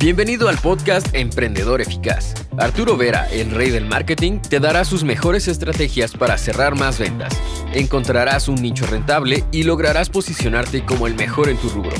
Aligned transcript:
Bienvenido 0.00 0.48
al 0.48 0.56
podcast 0.58 1.12
Emprendedor 1.12 1.80
Eficaz. 1.80 2.32
Arturo 2.56 2.96
Vera, 2.96 3.28
el 3.32 3.50
rey 3.50 3.70
del 3.70 3.84
marketing, 3.84 4.38
te 4.38 4.60
dará 4.60 4.84
sus 4.84 5.02
mejores 5.02 5.48
estrategias 5.48 6.12
para 6.12 6.38
cerrar 6.38 6.76
más 6.76 7.00
ventas. 7.00 7.36
Encontrarás 7.74 8.46
un 8.46 8.62
nicho 8.62 8.86
rentable 8.86 9.42
y 9.50 9.64
lograrás 9.64 10.08
posicionarte 10.08 10.84
como 10.84 11.08
el 11.08 11.16
mejor 11.16 11.48
en 11.48 11.56
tu 11.56 11.68
rubro. 11.70 11.96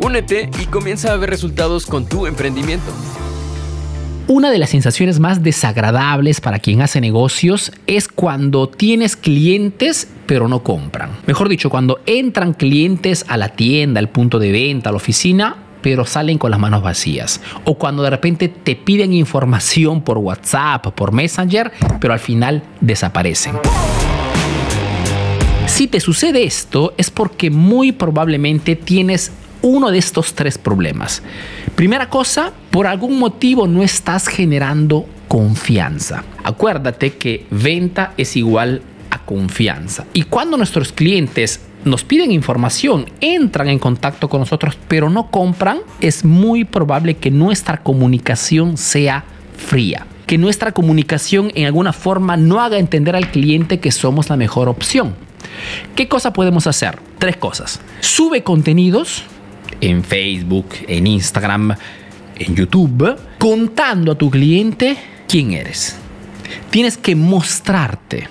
Únete 0.00 0.48
y 0.62 0.64
comienza 0.64 1.12
a 1.12 1.16
ver 1.18 1.28
resultados 1.28 1.84
con 1.84 2.06
tu 2.06 2.26
emprendimiento. 2.26 2.90
Una 4.28 4.50
de 4.50 4.58
las 4.58 4.70
sensaciones 4.70 5.20
más 5.20 5.42
desagradables 5.42 6.40
para 6.40 6.58
quien 6.58 6.80
hace 6.80 7.02
negocios 7.02 7.70
es 7.86 8.08
cuando 8.08 8.66
tienes 8.66 9.14
clientes 9.14 10.08
pero 10.26 10.48
no 10.48 10.62
compran. 10.62 11.10
Mejor 11.26 11.50
dicho, 11.50 11.68
cuando 11.68 12.00
entran 12.06 12.54
clientes 12.54 13.26
a 13.28 13.36
la 13.36 13.50
tienda, 13.50 13.98
al 13.98 14.08
punto 14.08 14.38
de 14.38 14.50
venta, 14.52 14.88
a 14.88 14.92
la 14.92 14.96
oficina, 14.96 15.56
pero 15.82 16.06
salen 16.06 16.38
con 16.38 16.50
las 16.50 16.60
manos 16.60 16.82
vacías. 16.82 17.40
O 17.64 17.76
cuando 17.76 18.02
de 18.02 18.10
repente 18.10 18.48
te 18.48 18.76
piden 18.76 19.12
información 19.12 20.02
por 20.02 20.18
WhatsApp, 20.18 20.86
por 20.94 21.12
Messenger, 21.12 21.72
pero 22.00 22.14
al 22.14 22.20
final 22.20 22.62
desaparecen. 22.80 23.56
Si 25.66 25.86
te 25.86 26.00
sucede 26.00 26.44
esto 26.44 26.94
es 26.96 27.10
porque 27.10 27.50
muy 27.50 27.92
probablemente 27.92 28.76
tienes 28.76 29.32
uno 29.62 29.90
de 29.90 29.98
estos 29.98 30.34
tres 30.34 30.58
problemas. 30.58 31.22
Primera 31.74 32.08
cosa, 32.08 32.52
por 32.70 32.86
algún 32.86 33.18
motivo 33.18 33.66
no 33.66 33.82
estás 33.82 34.28
generando 34.28 35.06
confianza. 35.28 36.24
Acuérdate 36.44 37.14
que 37.14 37.46
venta 37.50 38.12
es 38.16 38.36
igual 38.36 38.82
a 39.10 39.24
confianza. 39.24 40.04
Y 40.12 40.24
cuando 40.24 40.56
nuestros 40.56 40.92
clientes 40.92 41.60
nos 41.84 42.04
piden 42.04 42.30
información, 42.30 43.06
entran 43.20 43.68
en 43.68 43.78
contacto 43.78 44.28
con 44.28 44.40
nosotros, 44.40 44.78
pero 44.88 45.10
no 45.10 45.30
compran, 45.30 45.78
es 46.00 46.24
muy 46.24 46.64
probable 46.64 47.16
que 47.16 47.30
nuestra 47.30 47.78
comunicación 47.78 48.76
sea 48.76 49.24
fría. 49.56 50.06
Que 50.26 50.38
nuestra 50.38 50.72
comunicación 50.72 51.50
en 51.54 51.66
alguna 51.66 51.92
forma 51.92 52.36
no 52.36 52.60
haga 52.60 52.78
entender 52.78 53.16
al 53.16 53.30
cliente 53.30 53.80
que 53.80 53.90
somos 53.90 54.30
la 54.30 54.36
mejor 54.36 54.68
opción. 54.68 55.14
¿Qué 55.94 56.08
cosa 56.08 56.32
podemos 56.32 56.66
hacer? 56.66 56.98
Tres 57.18 57.36
cosas. 57.36 57.80
Sube 58.00 58.42
contenidos 58.42 59.24
en 59.80 60.04
Facebook, 60.04 60.68
en 60.86 61.06
Instagram, 61.06 61.74
en 62.38 62.54
YouTube, 62.54 63.16
contando 63.38 64.12
a 64.12 64.14
tu 64.14 64.30
cliente 64.30 64.96
quién 65.28 65.52
eres. 65.52 65.96
Tienes 66.70 66.96
que 66.96 67.16
mostrarte. 67.16 68.28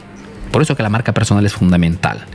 Por 0.52 0.62
eso 0.62 0.76
que 0.76 0.84
la 0.84 0.90
marca 0.90 1.14
personal 1.14 1.46
es 1.46 1.54
fundamental. 1.54 2.26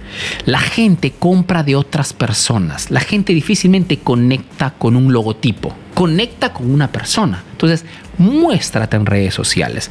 La 0.45 0.61
gente 0.61 1.13
compra 1.13 1.63
de 1.63 1.77
otras 1.77 2.13
personas. 2.13 2.91
La 2.91 3.01
gente 3.01 3.33
difícilmente 3.33 3.99
conecta 3.99 4.71
con 4.71 4.97
un 4.97 5.13
logotipo. 5.13 5.75
Conecta 5.95 6.53
con 6.53 6.71
una 6.71 6.93
persona. 6.93 7.43
Entonces, 7.53 7.85
muéstrate 8.19 8.97
en 8.97 9.07
redes 9.07 9.35
sociales. 9.35 9.91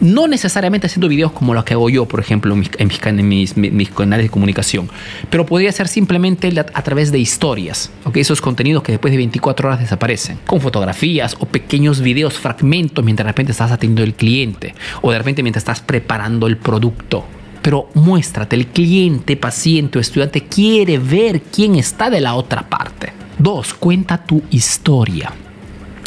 No 0.00 0.28
necesariamente 0.28 0.86
haciendo 0.86 1.08
videos 1.08 1.32
como 1.32 1.54
lo 1.54 1.64
que 1.64 1.74
hago 1.74 1.90
yo, 1.90 2.06
por 2.06 2.20
ejemplo, 2.20 2.54
en 2.54 3.28
mis, 3.28 3.56
mis, 3.56 3.90
canales 3.90 4.26
de 4.26 4.30
comunicación, 4.30 4.90
pero 5.30 5.46
podría 5.46 5.72
ser 5.72 5.88
simplemente 5.88 6.52
a, 6.58 6.82
través 6.82 7.12
de 7.12 7.18
historias, 7.18 7.90
¿okay? 8.04 8.22
esos 8.22 8.40
contenidos 8.40 8.82
que 8.82 8.92
después 8.92 9.10
de 9.10 9.18
24 9.18 9.68
horas 9.68 9.80
desaparecen, 9.80 10.38
con 10.46 10.60
fotografías 10.60 11.36
o 11.38 11.46
pequeños 11.46 12.00
videos, 12.00 12.34
fragmentos 12.34 13.04
mientras 13.04 13.24
de 13.24 13.30
repente 13.32 13.52
estás 13.52 13.72
atendiendo 13.72 14.02
al 14.02 14.14
cliente 14.14 14.74
o 15.02 15.10
de 15.10 15.18
repente 15.18 15.42
mientras 15.42 15.62
estás 15.62 15.80
preparando 15.80 16.46
el 16.46 16.56
producto 16.56 17.24
pero 17.68 17.86
muéstrate, 17.92 18.56
el 18.56 18.68
cliente, 18.68 19.36
paciente 19.36 19.98
o 19.98 20.00
estudiante 20.00 20.44
quiere 20.44 20.96
ver 20.96 21.42
quién 21.42 21.74
está 21.74 22.08
de 22.08 22.18
la 22.18 22.34
otra 22.34 22.66
parte. 22.66 23.12
Dos, 23.38 23.74
cuenta 23.74 24.24
tu 24.24 24.42
historia. 24.48 25.34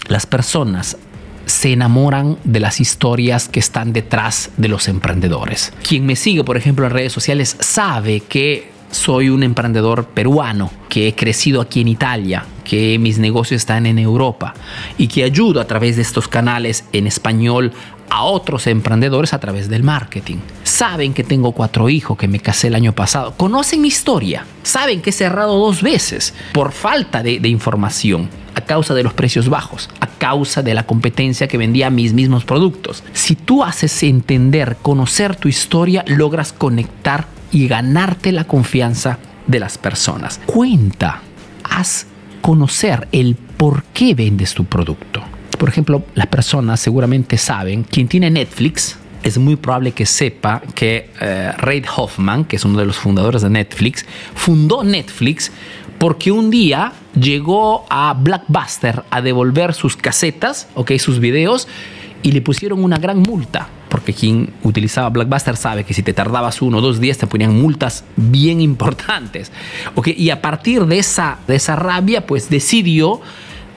Las 0.07 0.25
personas 0.25 0.97
se 1.45 1.73
enamoran 1.73 2.39
de 2.43 2.61
las 2.61 2.81
historias 2.81 3.47
que 3.47 3.59
están 3.59 3.93
detrás 3.93 4.49
de 4.57 4.69
los 4.69 4.87
emprendedores. 4.87 5.71
Quien 5.87 6.03
me 6.07 6.15
sigue, 6.15 6.43
por 6.43 6.57
ejemplo, 6.57 6.87
en 6.87 6.93
redes 6.93 7.13
sociales 7.13 7.55
sabe 7.59 8.21
que 8.21 8.71
soy 8.89 9.29
un 9.29 9.43
emprendedor 9.43 10.05
peruano, 10.05 10.71
que 10.89 11.09
he 11.09 11.13
crecido 11.13 11.61
aquí 11.61 11.81
en 11.81 11.89
Italia, 11.89 12.43
que 12.63 12.97
mis 12.97 13.19
negocios 13.19 13.61
están 13.61 13.85
en 13.85 13.99
Europa 13.99 14.55
y 14.97 15.07
que 15.07 15.23
ayudo 15.23 15.61
a 15.61 15.67
través 15.67 15.95
de 15.95 16.01
estos 16.01 16.27
canales 16.27 16.85
en 16.91 17.05
español 17.05 17.71
a 18.11 18.23
otros 18.23 18.67
emprendedores 18.67 19.33
a 19.33 19.39
través 19.39 19.69
del 19.69 19.83
marketing. 19.83 20.37
Saben 20.63 21.13
que 21.13 21.23
tengo 21.23 21.53
cuatro 21.53 21.89
hijos, 21.89 22.17
que 22.17 22.27
me 22.27 22.41
casé 22.41 22.67
el 22.67 22.75
año 22.75 22.93
pasado. 22.93 23.33
Conocen 23.37 23.81
mi 23.81 23.87
historia. 23.87 24.45
Saben 24.63 25.01
que 25.01 25.11
he 25.11 25.13
cerrado 25.13 25.57
dos 25.57 25.81
veces 25.81 26.33
por 26.51 26.73
falta 26.73 27.23
de, 27.23 27.47
información 27.47 28.29
a 28.53 28.61
causa 28.61 28.93
de 28.93 29.03
los 29.03 29.13
precios 29.13 29.47
bajos, 29.47 29.89
a 30.01 30.07
causa 30.07 30.61
de 30.61 30.73
la 30.73 30.85
competencia 30.85 31.47
que 31.47 31.57
vendía 31.57 31.89
mis 31.89 32.11
mismos 32.11 32.43
productos. 32.43 33.01
Si 33.13 33.35
tú 33.35 33.63
haces 33.63 34.03
entender, 34.03 34.75
conocer 34.81 35.37
tu 35.37 35.47
historia, 35.47 36.03
logras 36.05 36.51
conectar 36.51 37.27
y 37.49 37.69
ganarte 37.69 38.33
la 38.33 38.43
confianza 38.43 39.19
de 39.47 39.59
las 39.61 39.77
personas. 39.77 40.41
Cuenta, 40.45 41.21
haz 41.63 42.07
conocer 42.41 43.07
el 43.13 43.35
por 43.35 43.83
qué 43.93 44.15
vendes 44.15 44.53
tu 44.53 44.65
producto. 44.65 45.30
Por 45.61 45.69
ejemplo, 45.69 46.03
las 46.15 46.25
personas 46.25 46.79
seguramente 46.79 47.37
saben, 47.37 47.83
quien 47.83 48.07
tiene 48.07 48.31
Netflix, 48.31 48.97
es 49.21 49.37
muy 49.37 49.57
probable 49.57 49.91
que 49.91 50.07
sepa 50.07 50.59
que 50.73 51.11
uh, 51.21 51.61
Reid 51.61 51.85
Hoffman, 51.95 52.45
que 52.45 52.55
es 52.55 52.65
uno 52.65 52.79
de 52.79 52.85
los 52.85 52.95
fundadores 52.95 53.43
de 53.43 53.51
Netflix, 53.51 54.03
fundó 54.33 54.83
Netflix 54.83 55.51
porque 55.99 56.31
un 56.31 56.49
día 56.49 56.93
llegó 57.13 57.85
a 57.91 58.15
Blackbuster 58.15 59.03
a 59.11 59.21
devolver 59.21 59.75
sus 59.75 59.95
casetas, 59.95 60.67
okay, 60.73 60.97
sus 60.97 61.19
videos, 61.19 61.67
y 62.23 62.31
le 62.31 62.41
pusieron 62.41 62.83
una 62.83 62.97
gran 62.97 63.19
multa. 63.19 63.69
Porque 63.87 64.15
quien 64.15 64.51
utilizaba 64.63 65.09
Blackbuster 65.09 65.57
sabe 65.57 65.83
que 65.83 65.93
si 65.93 66.01
te 66.01 66.13
tardabas 66.13 66.63
uno 66.63 66.79
o 66.79 66.81
dos 66.81 66.99
días 66.99 67.19
te 67.19 67.27
ponían 67.27 67.55
multas 67.61 68.03
bien 68.15 68.61
importantes. 68.61 69.51
Okay, 69.93 70.15
y 70.17 70.31
a 70.31 70.41
partir 70.41 70.87
de 70.87 70.97
esa, 70.97 71.37
de 71.47 71.57
esa 71.57 71.75
rabia, 71.75 72.25
pues 72.25 72.49
decidió 72.49 73.21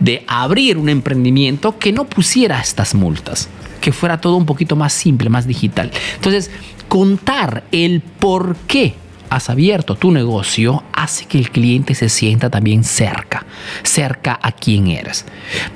de 0.00 0.25
abrir 0.27 0.78
un 0.78 0.88
emprendimiento 0.88 1.78
que 1.78 1.93
no 1.93 2.05
pusiera 2.05 2.60
estas 2.60 2.94
multas, 2.94 3.49
que 3.81 3.93
fuera 3.93 4.21
todo 4.21 4.37
un 4.37 4.47
poquito 4.47 4.77
más 4.77 4.93
simple, 4.93 5.31
más 5.31 5.47
digital. 5.47 5.91
Entonces, 6.16 6.50
contar 6.88 7.65
el 7.72 8.00
por 8.00 8.56
qué 8.66 8.94
has 9.31 9.50
abierto 9.50 9.97
tu 9.97 10.12
negocio 10.12 10.84
hace 10.93 11.27
que 11.27 11.38
el 11.38 11.50
cliente 11.50 11.94
se 11.94 12.09
sienta 12.09 12.50
también 12.50 12.84
cerca, 12.84 13.44
cerca 13.83 14.38
a 14.41 14.53
quien 14.53 14.88
eres. 14.88 15.25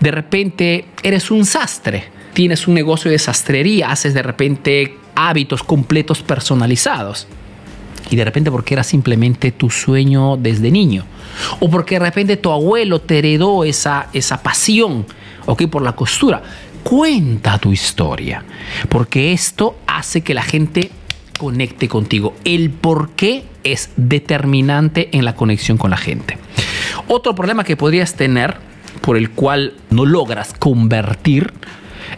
De 0.01 0.11
repente 0.11 0.87
eres 1.03 1.31
un 1.31 1.45
sastre, 1.45 2.05
tienes 2.35 2.69
un 2.69 2.75
negocio 2.75 3.11
de 3.11 3.19
sastrería, 3.19 3.91
haces 3.91 4.15
de 4.15 4.23
repente 4.23 4.97
hábitos 5.15 5.63
completos 5.63 6.23
personalizados 6.23 7.27
y 8.11 8.17
de 8.17 8.25
repente 8.25 8.51
porque 8.51 8.75
era 8.75 8.83
simplemente 8.83 9.53
tu 9.53 9.71
sueño 9.71 10.37
desde 10.37 10.71
niño 10.71 11.05
o 11.61 11.71
porque 11.71 11.97
de 11.97 12.07
repente 12.07 12.37
tu 12.37 12.51
abuelo 12.51 13.01
te 13.01 13.19
heredó 13.19 13.65
esa, 13.65 14.09
esa 14.13 14.43
pasión 14.43 15.07
por 15.71 15.83
la 15.83 15.93
costura. 15.93 16.43
Cuenta 16.83 17.59
tu 17.59 17.73
historia, 17.73 18.45
porque 18.89 19.33
esto 19.33 19.77
hace 19.87 20.21
que 20.23 20.35
la 20.35 20.43
gente 20.43 20.91
conecte 21.39 21.89
contigo. 21.89 22.35
El 22.45 22.71
por 22.71 23.11
qué 23.11 23.45
es 23.65 23.91
determinante 23.97 25.09
en 25.13 25.25
la 25.25 25.35
conexión 25.35 25.79
con 25.79 25.91
la 25.91 25.97
gente. 25.97 26.39
Otro 27.09 27.35
problema 27.35 27.65
que 27.65 27.77
podrías 27.77 28.15
tener, 28.15 28.57
por 29.01 29.17
el 29.17 29.31
cual 29.31 29.75
no 29.91 30.05
logras 30.05 30.55
convertir 30.59 31.53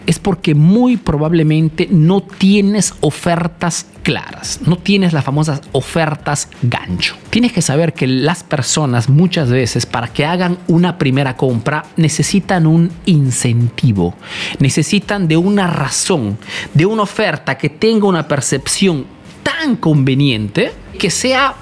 es 0.06 0.18
porque 0.18 0.54
muy 0.54 0.96
probablemente 0.96 1.88
no 1.90 2.22
tienes 2.22 2.94
ofertas 3.00 3.86
claras, 4.02 4.60
no 4.66 4.76
tienes 4.76 5.12
las 5.12 5.24
famosas 5.24 5.60
ofertas 5.72 6.48
gancho. 6.62 7.16
Tienes 7.30 7.52
que 7.52 7.62
saber 7.62 7.92
que 7.92 8.06
las 8.06 8.42
personas 8.42 9.08
muchas 9.08 9.50
veces 9.50 9.86
para 9.86 10.08
que 10.08 10.24
hagan 10.24 10.58
una 10.68 10.98
primera 10.98 11.36
compra 11.36 11.84
necesitan 11.96 12.66
un 12.66 12.90
incentivo, 13.06 14.14
necesitan 14.58 15.28
de 15.28 15.36
una 15.36 15.66
razón, 15.66 16.38
de 16.74 16.86
una 16.86 17.02
oferta 17.02 17.56
que 17.58 17.68
tenga 17.68 18.06
una 18.06 18.26
percepción 18.26 19.06
tan 19.42 19.76
conveniente 19.76 20.72
que 20.98 21.10
sea 21.10 21.54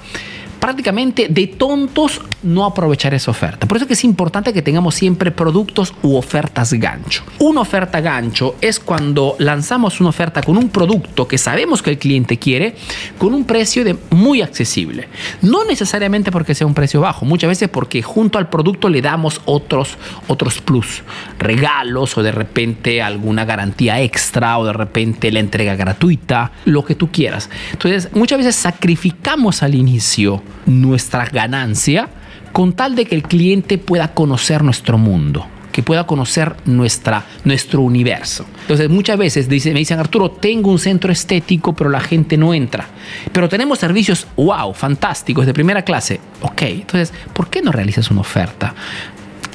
prácticamente 0.59 1.27
de 1.29 1.47
tontos 1.47 2.21
no 2.43 2.65
aprovechar 2.65 3.13
esa 3.13 3.31
oferta. 3.31 3.67
Por 3.67 3.77
eso 3.77 3.87
que 3.87 3.93
es 3.93 4.03
importante 4.03 4.53
que 4.53 4.61
tengamos 4.61 4.95
siempre 4.95 5.31
productos 5.31 5.93
u 6.03 6.15
ofertas 6.15 6.73
gancho. 6.73 7.23
Una 7.39 7.61
oferta 7.61 8.01
gancho 8.01 8.55
es 8.61 8.79
cuando 8.79 9.35
lanzamos 9.39 9.99
una 9.99 10.09
oferta 10.09 10.41
con 10.41 10.57
un 10.57 10.69
producto 10.69 11.27
que 11.27 11.37
sabemos 11.37 11.81
que 11.81 11.91
el 11.91 11.97
cliente 11.97 12.37
quiere 12.37 12.75
con 13.17 13.33
un 13.33 13.45
precio 13.45 13.83
de 13.83 13.97
muy 14.11 14.41
accesible. 14.41 15.07
No 15.41 15.65
necesariamente 15.65 16.31
porque 16.31 16.55
sea 16.55 16.67
un 16.67 16.73
precio 16.73 17.01
bajo, 17.01 17.25
muchas 17.25 17.49
veces 17.49 17.69
porque 17.69 18.01
junto 18.01 18.37
al 18.37 18.49
producto 18.49 18.89
le 18.89 19.01
damos 19.01 19.41
otros 19.45 19.97
otros 20.27 20.61
plus, 20.61 21.03
regalos 21.37 22.17
o 22.17 22.23
de 22.23 22.31
repente 22.31 23.01
alguna 23.01 23.45
garantía 23.45 24.01
extra 24.01 24.57
o 24.57 24.65
de 24.65 24.73
repente 24.73 25.31
la 25.31 25.39
entrega 25.39 25.75
gratuita, 25.75 26.51
lo 26.65 26.83
que 26.83 26.95
tú 26.95 27.11
quieras. 27.11 27.49
Entonces, 27.71 28.09
muchas 28.13 28.37
veces 28.37 28.55
sacrificamos 28.55 29.63
al 29.63 29.75
inicio 29.75 30.41
nuestra 30.65 31.25
ganancia 31.25 32.09
con 32.51 32.73
tal 32.73 32.95
de 32.95 33.05
que 33.05 33.15
el 33.15 33.23
cliente 33.23 33.77
pueda 33.77 34.13
conocer 34.13 34.63
nuestro 34.63 34.97
mundo, 34.97 35.45
que 35.71 35.83
pueda 35.83 36.05
conocer 36.05 36.55
nuestra, 36.65 37.25
nuestro 37.43 37.81
universo. 37.81 38.45
Entonces 38.61 38.89
muchas 38.89 39.17
veces 39.17 39.47
dice, 39.47 39.71
me 39.73 39.79
dicen, 39.79 39.99
Arturo, 39.99 40.31
tengo 40.31 40.71
un 40.71 40.79
centro 40.79 41.11
estético, 41.11 41.73
pero 41.73 41.89
la 41.89 41.99
gente 41.99 42.37
no 42.37 42.53
entra. 42.53 42.87
Pero 43.31 43.49
tenemos 43.49 43.79
servicios, 43.79 44.27
wow, 44.35 44.73
fantásticos, 44.73 45.45
de 45.45 45.53
primera 45.53 45.83
clase. 45.83 46.19
Ok, 46.41 46.61
entonces, 46.63 47.13
¿por 47.33 47.49
qué 47.49 47.61
no 47.61 47.71
realizas 47.71 48.09
una 48.11 48.21
oferta? 48.21 48.73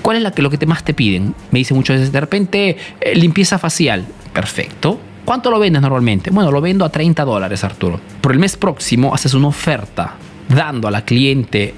¿Cuál 0.02 0.19
es 0.19 0.23
la 0.23 0.32
que, 0.32 0.43
lo 0.43 0.50
que 0.50 0.58
te 0.58 0.67
más 0.67 0.85
te 0.85 0.94
piden? 0.94 1.35
Me 1.50 1.61
dicen 1.61 1.76
muchas 1.76 1.96
veces, 1.96 2.12
de 2.12 2.20
repente, 2.20 2.76
eh, 3.00 3.14
limpieza 3.14 3.58
facial. 3.58 4.05
Perfecto. 4.32 5.00
¿Cuánto 5.25 5.50
lo 5.50 5.58
vendes 5.58 5.81
normalmente? 5.81 6.31
Bueno, 6.31 6.50
lo 6.50 6.61
vendo 6.61 6.85
a 6.85 6.91
30 6.91 7.25
dólares, 7.25 7.64
Arturo. 7.64 7.99
Por 8.20 8.32
el 8.32 8.38
mes 8.38 8.56
próximo 8.58 9.14
haces 9.14 9.32
una 9.32 9.49
oferta 9.49 10.14
dando 10.49 10.88
a 10.88 10.91
la 10.91 11.05
cliente 11.05 11.75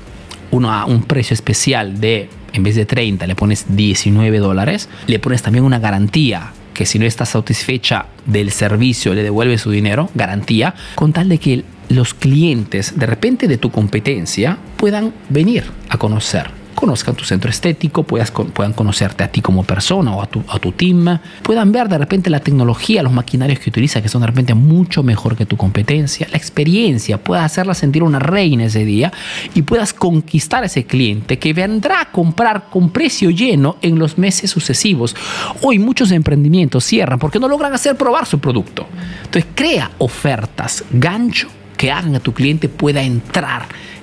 un 0.51 1.03
precio 1.03 1.35
especial 1.35 2.01
de, 2.01 2.29
en 2.53 2.63
vez 2.63 2.77
de 2.77 2.87
30, 2.87 3.27
le 3.27 3.35
pones 3.35 3.67
19 3.69 4.39
dólares, 4.39 4.89
le 5.07 5.19
pones 5.19 5.43
también 5.43 5.65
una 5.65 5.79
garantía 5.79 6.53
que 6.73 6.87
si 6.87 6.99
no 6.99 7.07
está 7.07 7.25
satisfecha 7.25 8.07
del 8.27 8.51
servicio 8.51 9.15
le 9.15 9.23
devuelve 9.23 9.59
su 9.59 9.71
dinero, 9.71 10.11
garantía, 10.15 10.75
con 10.95 11.13
tal 11.13 11.29
de 11.29 11.39
que 11.39 11.65
los 11.89 12.15
clientes 12.15 12.99
de 12.99 13.07
repente 13.07 13.49
de 13.49 13.59
tu 13.59 13.71
competencia 13.71 14.59
puedan 14.77 15.15
venir 15.29 15.65
a 15.89 15.99
conocer 15.99 16.51
conozcan 16.77 17.17
tu 17.17 17.25
centro 17.25 17.51
estético, 17.51 18.05
puedan 18.05 18.73
conocerte 18.75 19.25
a 19.25 19.29
ti 19.29 19.41
como 19.41 19.65
persona 19.65 20.15
o 20.15 20.23
a 20.23 20.27
tu, 20.27 20.45
a 20.47 20.59
tu 20.59 20.73
team, 20.73 21.19
puedan 21.43 21.73
ver 21.73 21.89
de 21.89 21.99
repente 21.99 22.31
la 22.31 22.41
tecnología, 22.41 23.03
los 23.03 23.13
maquinarios 23.13 23.59
que 23.59 23.71
utiliza, 23.71 24.03
que 24.03 24.09
son 24.09 24.21
de 24.21 24.29
repente 24.29 24.55
mucho 24.55 25.03
mejor 25.03 25.37
que 25.37 25.47
tu 25.47 25.57
competencia, 25.57 26.29
la 26.31 26.37
experiencia, 26.37 27.19
puedas 27.19 27.45
hacerla 27.47 27.75
sentir 27.75 28.03
una 28.03 28.19
reina 28.19 28.65
ese 28.65 28.85
día 28.85 29.13
y 29.55 29.63
puedas 29.63 29.95
conquistar 29.95 30.63
a 30.63 30.67
ese 30.67 30.85
cliente 30.85 31.39
que 31.39 31.55
vendrá 31.55 32.03
a 32.03 32.11
comprar 32.13 32.69
con 32.71 32.91
precio 32.91 33.31
lleno 33.31 33.79
en 33.81 33.99
los 33.99 34.19
meses 34.19 34.51
sucesivos. 34.51 35.17
Hoy 35.63 35.79
muchos 35.79 36.13
emprendimientos 36.13 36.85
cierran 36.85 37.19
porque 37.19 37.41
no 37.41 37.49
logran 37.49 37.73
hacer 37.73 37.97
probar 37.97 38.27
su 38.27 38.39
producto. 38.39 38.87
Entonces 39.25 39.47
crea 39.55 39.91
ofertas, 39.99 40.85
gancho, 40.91 41.49
que 41.79 41.91
hagan 41.91 42.15
a 42.15 42.21
tu 42.21 42.35
cliente 42.35 42.69
pueda 42.69 43.03
entrar 43.03 43.63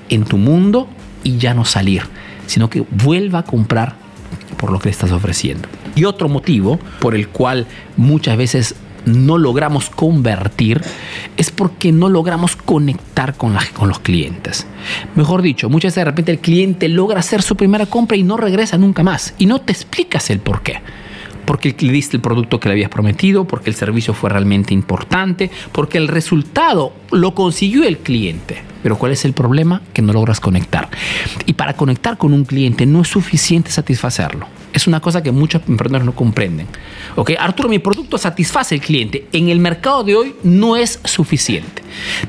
en 0.10 0.24
tu 0.26 0.38
mundo 0.38 0.88
y 1.24 1.38
ya 1.38 1.54
no 1.54 1.66
salir 1.66 2.04
sino 2.48 2.70
que 2.70 2.82
vuelva 2.82 3.40
a 3.40 3.44
comprar 3.44 3.96
por 4.58 4.72
lo 4.72 4.80
que 4.80 4.86
le 4.86 4.92
estás 4.92 5.12
ofreciendo. 5.12 5.68
Y 5.96 6.06
otro 6.06 6.30
motivo 6.30 6.80
por 7.00 7.16
el 7.16 7.28
cual 7.30 7.68
muchas 7.98 8.38
veces 8.38 8.76
no 9.06 9.38
logramos 9.38 9.90
convertir 9.90 10.82
es 11.36 11.52
porque 11.52 11.92
no 11.92 12.08
logramos 12.08 12.56
conectar 12.56 13.36
con, 13.36 13.58
con 13.74 13.90
los 13.90 14.00
clientes. 14.00 14.66
Mejor 15.16 15.42
dicho, 15.42 15.70
muchas 15.70 15.90
veces 15.90 16.02
de 16.02 16.06
repente 16.06 16.32
el 16.32 16.40
cliente 16.40 16.88
logra 16.88 17.20
hacer 17.20 17.42
su 17.42 17.56
primera 17.58 17.86
compra 17.86 18.16
y 18.18 18.24
no 18.24 18.38
regresa 18.38 18.78
nunca 18.78 19.04
más 19.04 19.34
y 19.38 19.46
no 19.46 19.60
te 19.60 19.74
explicas 19.74 20.30
el 20.30 20.40
por 20.40 20.62
qué 20.62 20.82
porque 21.46 21.76
le 21.80 21.92
diste 21.92 22.18
el 22.18 22.22
producto 22.22 22.60
que 22.60 22.70
le 22.70 22.74
habías 22.74 22.90
prometido, 22.90 23.46
porque 23.46 23.70
el 23.70 23.76
servicio 23.76 24.14
fue 24.14 24.30
realmente 24.30 24.74
importante, 24.74 25.52
porque 25.72 25.98
el 25.98 26.08
resultado 26.08 26.94
lo 27.12 27.34
consiguió 27.34 27.84
el 27.84 27.98
cliente. 27.98 28.64
Pero 28.84 28.98
¿cuál 28.98 29.14
es 29.14 29.24
el 29.24 29.34
problema? 29.34 29.82
Que 29.94 30.02
no 30.02 30.12
logras 30.12 30.40
conectar. 30.40 30.90
Y 31.46 31.54
para 31.54 31.74
conectar 31.76 32.18
con 32.18 32.34
un 32.34 32.44
cliente 32.44 32.86
no 32.86 33.02
es 33.02 33.08
suficiente 33.08 33.72
satisfacerlo. 33.72 34.46
Es 34.74 34.88
una 34.88 35.00
cosa 35.00 35.24
que 35.24 35.32
muchos 35.32 35.62
emprendedores 35.68 36.06
no 36.06 36.16
comprenden. 36.16 36.68
¿Ok? 37.16 37.32
Arturo, 37.40 37.70
mi 37.70 37.80
producto 37.80 38.18
satisface 38.18 38.76
al 38.76 38.82
cliente. 38.82 39.28
En 39.32 39.50
el 39.50 39.60
mercado 39.60 40.04
de 40.04 40.16
hoy 40.16 40.36
no 40.44 40.76
es 40.76 41.00
suficiente. 41.06 41.82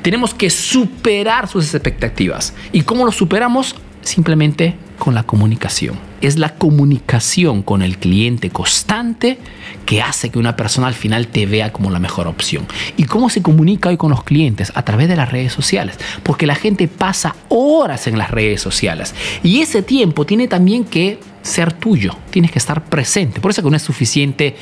Tenemos 0.03 0.33
que 0.33 0.51
superar 0.51 1.49
sus 1.49 1.75
expectativas. 1.75 2.55
¿Y 2.71 2.83
cómo 2.83 3.05
lo 3.05 3.13
superamos? 3.13 3.75
Simplemente 4.03 4.77
con 4.99 5.15
la 5.15 5.23
comunicación. 5.25 6.14
Es 6.25 6.39
la 6.39 6.55
comunicación 6.55 7.63
con 7.63 7.83
el 7.83 7.99
cliente 7.99 8.49
constante 8.49 9.37
que 9.85 10.01
hace 10.01 10.31
que 10.31 10.39
una 10.39 10.57
persona 10.57 10.87
al 10.87 10.95
final 10.95 11.27
te 11.27 11.45
vea 11.45 11.71
como 11.71 11.91
la 11.91 11.99
mejor 11.99 12.29
opción. 12.29 12.67
¿Y 12.97 13.05
cómo 13.05 13.29
se 13.29 13.43
comunica 13.43 13.91
hoy 13.91 13.99
con 13.99 14.09
los 14.09 14.25
clientes? 14.25 14.73
A 14.75 14.87
través 14.87 15.09
de 15.09 15.17
las 15.17 15.31
redes 15.31 15.53
sociales. 15.53 15.99
Porque 16.23 16.47
la 16.47 16.55
gente 16.55 16.89
pasa 16.89 17.37
horas 17.51 18.07
en 18.07 18.17
las 18.17 18.31
redes 18.31 18.63
sociales. 18.63 19.15
Y 19.43 19.61
ese 19.61 19.83
tiempo 19.83 20.25
tiene 20.25 20.49
también 20.49 20.85
que 20.85 21.21
ser 21.43 21.75
tuyo. 21.75 22.17
Tienes 22.31 22.51
que 22.51 22.59
estar 22.59 22.83
presente. 22.85 23.43
Por 23.43 23.51
eso 23.51 23.61
no 23.61 23.77
es 23.77 23.83
suficiente 23.83 24.57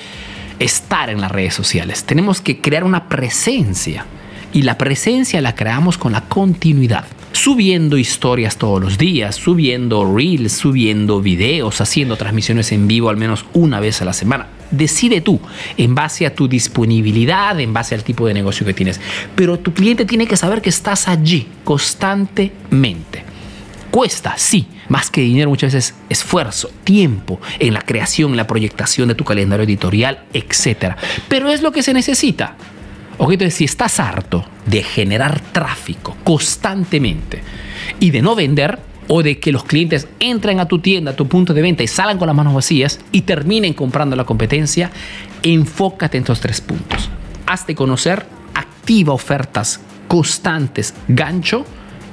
estar 0.58 1.10
en 1.10 1.20
las 1.20 1.30
redes 1.30 1.54
sociales. 1.54 2.02
Tenemos 2.02 2.40
que 2.40 2.60
crear 2.60 2.82
una 2.82 3.08
presencia. 3.08 4.04
Y 4.52 4.62
la 4.62 4.76
presencia 4.76 5.40
la 5.40 5.54
creamos 5.54 5.96
con 5.96 6.10
la 6.10 6.22
continuidad 6.22 7.04
subiendo 7.32 7.96
historias 7.96 8.56
todos 8.56 8.80
los 8.80 8.98
días, 8.98 9.36
subiendo 9.36 10.14
reels, 10.14 10.52
subiendo 10.52 11.20
videos, 11.20 11.80
haciendo 11.80 12.16
transmisiones 12.16 12.72
en 12.72 12.86
vivo 12.86 13.08
al 13.10 13.16
menos 13.16 13.44
una 13.52 13.80
vez 13.80 14.00
a 14.02 14.04
la 14.04 14.12
semana. 14.12 14.48
Decide 14.70 15.20
tú, 15.20 15.40
en 15.76 15.94
base 15.94 16.24
a 16.24 16.34
tu 16.34 16.48
disponibilidad, 16.48 17.58
en 17.60 17.72
base 17.72 17.94
al 17.94 18.04
tipo 18.04 18.26
de 18.26 18.34
negocio 18.34 18.64
que 18.64 18.74
tienes. 18.74 19.00
Pero 19.34 19.58
tu 19.58 19.74
cliente 19.74 20.04
tiene 20.04 20.26
que 20.26 20.36
saber 20.36 20.62
que 20.62 20.70
estás 20.70 21.08
allí 21.08 21.46
constantemente. 21.64 23.24
Cuesta, 23.90 24.34
sí, 24.38 24.66
más 24.88 25.10
que 25.10 25.20
dinero, 25.20 25.50
muchas 25.50 25.74
veces 25.74 25.94
esfuerzo, 26.08 26.70
tiempo 26.82 27.38
en 27.58 27.74
la 27.74 27.82
creación, 27.82 28.30
en 28.30 28.38
la 28.38 28.46
proyectación 28.46 29.08
de 29.08 29.14
tu 29.14 29.24
calendario 29.24 29.64
editorial, 29.64 30.24
etc. 30.32 30.94
Pero 31.28 31.50
es 31.50 31.60
lo 31.60 31.72
que 31.72 31.82
se 31.82 31.92
necesita. 31.92 32.56
Entonces 33.18 33.54
si 33.54 33.64
estás 33.64 34.00
harto 34.00 34.44
de 34.66 34.82
generar 34.82 35.40
tráfico 35.40 36.16
constantemente 36.24 37.42
y 38.00 38.10
de 38.10 38.22
no 38.22 38.34
vender, 38.34 38.78
o 39.08 39.22
de 39.22 39.38
que 39.38 39.52
los 39.52 39.64
clientes 39.64 40.08
entren 40.20 40.60
a 40.60 40.66
tu 40.66 40.78
tienda, 40.78 41.10
a 41.10 41.16
tu 41.16 41.26
punto 41.26 41.52
de 41.54 41.62
venta 41.62 41.82
y 41.82 41.86
salgan 41.86 42.18
con 42.18 42.26
las 42.26 42.36
manos 42.36 42.54
vacías 42.54 43.00
y 43.10 43.22
terminen 43.22 43.74
comprando 43.74 44.16
la 44.16 44.24
competencia, 44.24 44.90
enfócate 45.42 46.16
en 46.16 46.22
estos 46.22 46.40
tres 46.40 46.60
puntos. 46.60 47.10
Hazte 47.46 47.74
conocer, 47.74 48.24
activa 48.54 49.12
ofertas 49.12 49.80
constantes, 50.08 50.94
gancho 51.08 51.64